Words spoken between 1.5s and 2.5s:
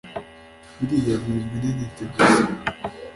ni ntiti gusa